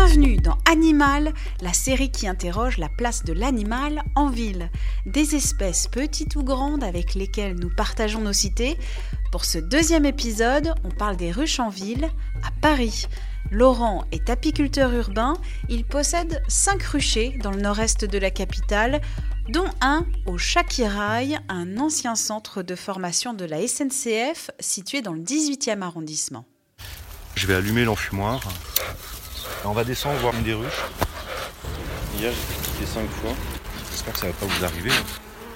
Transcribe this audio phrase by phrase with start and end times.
[0.00, 4.70] Bienvenue dans Animal, la série qui interroge la place de l'animal en ville.
[5.06, 8.78] Des espèces petites ou grandes avec lesquelles nous partageons nos cités.
[9.32, 12.08] Pour ce deuxième épisode, on parle des ruches en ville
[12.44, 13.06] à Paris.
[13.50, 15.34] Laurent est apiculteur urbain,
[15.68, 19.00] il possède 5 ruchers dans le nord-est de la capitale,
[19.48, 25.22] dont un au Chakirail, un ancien centre de formation de la SNCF situé dans le
[25.22, 26.44] 18e arrondissement.
[27.34, 28.40] Je vais allumer l'enfumoir.
[29.64, 30.84] On va descendre voir une des ruches.
[32.18, 33.30] Hier j'ai quitté 5 fois.
[33.90, 34.90] J'espère que ça va pas vous arriver.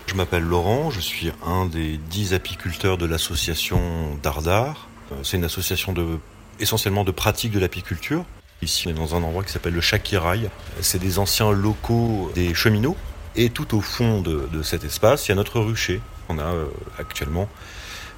[0.07, 4.89] Je m'appelle Laurent, je suis un des 10 apiculteurs de l'association Dardar.
[5.13, 6.19] Euh, C'est une association de,
[6.61, 8.25] essentiellement de pratique de l'apiculture.
[8.61, 10.51] Ici on est dans un endroit qui s'appelle le Chakirail.
[10.81, 12.97] C'est des anciens locaux des cheminots.
[13.35, 16.01] Et tout au fond de, de cet espace, il y a notre rucher.
[16.29, 16.67] On a euh,
[16.99, 17.49] actuellement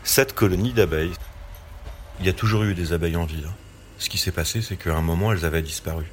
[0.03, 1.13] 7 colonies d'abeilles.
[2.21, 3.49] Il y a toujours eu des abeilles en ville.
[4.05, 6.05] Ce qui s'est passé, c'est qu'à un moment, elles avaient disparu.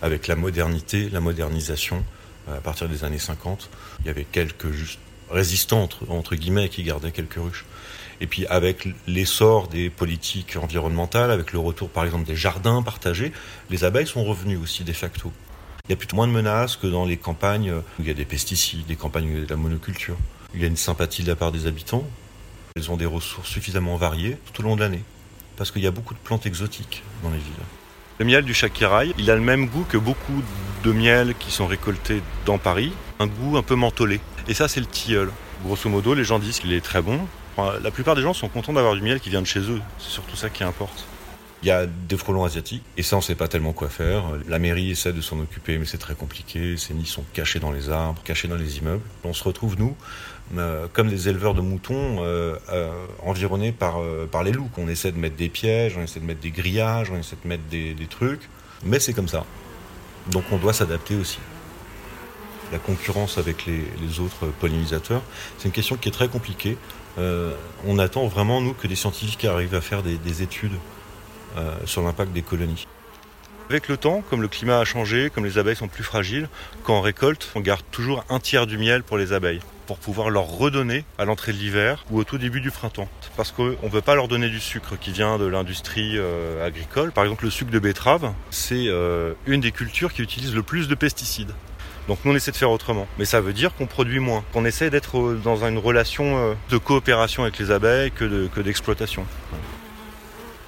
[0.00, 2.04] Avec la modernité, la modernisation,
[2.46, 7.10] à partir des années 50, il y avait quelques juste résistants, entre, guillemets, qui gardaient
[7.10, 7.64] quelques ruches.
[8.20, 13.32] Et puis avec l'essor des politiques environnementales, avec le retour par exemple des jardins partagés,
[13.70, 15.32] les abeilles sont revenues aussi de facto.
[15.88, 18.14] Il y a plutôt moins de menaces que dans les campagnes où il y a
[18.14, 20.16] des pesticides, des campagnes où il y a de la monoculture.
[20.54, 22.06] Il y a une sympathie de la part des habitants.
[22.76, 25.02] Elles ont des ressources suffisamment variées tout au long de l'année
[25.56, 27.52] parce qu'il y a beaucoup de plantes exotiques dans les villes.
[28.18, 30.42] Le miel du Chakirail, il a le même goût que beaucoup
[30.84, 34.20] de miel qui sont récoltés dans Paris, un goût un peu mentholé.
[34.48, 35.30] Et ça, c'est le tilleul.
[35.64, 37.20] Grosso modo, les gens disent qu'il est très bon.
[37.82, 39.80] La plupart des gens sont contents d'avoir du miel qui vient de chez eux.
[39.98, 41.06] C'est surtout ça qui importe.
[41.62, 44.24] Il y a des frelons asiatiques, et ça, on sait pas tellement quoi faire.
[44.48, 46.76] La mairie essaie de s'en occuper, mais c'est très compliqué.
[46.76, 49.04] Ces nids sont cachés dans les arbres, cachés dans les immeubles.
[49.22, 49.96] On se retrouve, nous,
[50.56, 52.90] euh, comme des éleveurs de moutons, euh, euh,
[53.24, 54.00] environnés par,
[54.30, 54.70] par les loups.
[54.76, 57.48] On essaie de mettre des pièges, on essaie de mettre des grillages, on essaie de
[57.48, 58.48] mettre des, trucs.
[58.84, 59.44] Mais c'est comme ça.
[60.30, 61.38] Donc on doit s'adapter aussi.
[62.72, 65.22] La concurrence avec les, autres pollinisateurs,
[65.58, 66.76] c'est une question qui est très compliquée.
[67.86, 70.72] On attend vraiment, nous, que des scientifiques arrivent à faire des, des études
[71.84, 72.86] sur l'impact des colonies.
[73.70, 76.48] Avec le temps, comme le climat a changé, comme les abeilles sont plus fragiles,
[76.84, 80.28] quand on récolte, on garde toujours un tiers du miel pour les abeilles, pour pouvoir
[80.28, 83.08] leur redonner à l'entrée de l'hiver ou au tout début du printemps.
[83.36, 87.12] Parce qu'on ne veut pas leur donner du sucre qui vient de l'industrie euh, agricole.
[87.12, 90.86] Par exemple, le sucre de betterave, c'est euh, une des cultures qui utilise le plus
[90.86, 91.52] de pesticides.
[92.08, 93.06] Donc nous on essaie de faire autrement.
[93.18, 96.54] Mais ça veut dire qu'on produit moins, qu'on essaie d'être euh, dans une relation euh,
[96.70, 99.24] de coopération avec les abeilles que d'exploitation.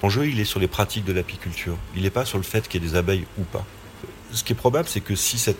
[0.03, 1.77] L'enjeu, il est sur les pratiques de l'apiculture.
[1.95, 3.65] Il n'est pas sur le fait qu'il y ait des abeilles ou pas.
[4.31, 5.59] Ce qui est probable, c'est que si cette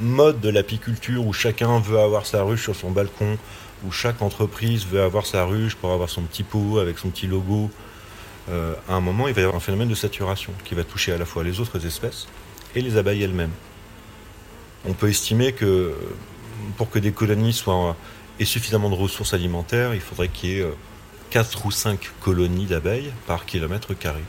[0.00, 3.36] mode de l'apiculture où chacun veut avoir sa ruche sur son balcon,
[3.84, 7.26] où chaque entreprise veut avoir sa ruche pour avoir son petit pot avec son petit
[7.26, 7.70] logo,
[8.48, 11.12] euh, à un moment, il va y avoir un phénomène de saturation qui va toucher
[11.12, 12.26] à la fois les autres espèces
[12.74, 13.52] et les abeilles elles-mêmes.
[14.88, 15.94] On peut estimer que
[16.76, 17.96] pour que des colonies soient
[18.38, 20.66] aient suffisamment de ressources alimentaires, il faudrait qu'il y ait
[21.30, 24.22] 4 ou 5 colonies d'abeilles par kilomètre carré.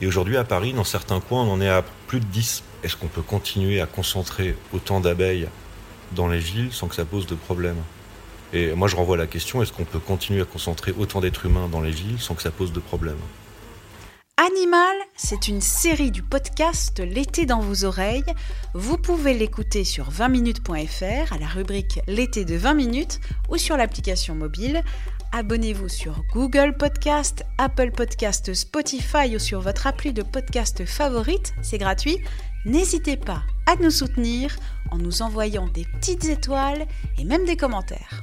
[0.00, 2.62] Et aujourd'hui, à Paris, dans certains coins, on en est à plus de 10.
[2.84, 5.48] Est-ce qu'on peut continuer à concentrer autant d'abeilles
[6.12, 7.76] dans les villes sans que ça pose de problème?
[8.52, 11.68] Et moi, je renvoie la question, est-ce qu'on peut continuer à concentrer autant d'êtres humains
[11.68, 13.18] dans les villes sans que ça pose de problème?
[14.38, 18.22] Animal, c'est une série du podcast L'été dans vos oreilles.
[18.74, 24.34] Vous pouvez l'écouter sur 20minutes.fr à la rubrique L'été de 20 minutes ou sur l'application
[24.34, 24.84] mobile.
[25.32, 31.78] Abonnez-vous sur Google Podcast, Apple Podcast, Spotify ou sur votre appli de podcast favorite, c'est
[31.78, 32.18] gratuit.
[32.64, 34.56] N'hésitez pas à nous soutenir
[34.90, 36.86] en nous envoyant des petites étoiles
[37.18, 38.22] et même des commentaires.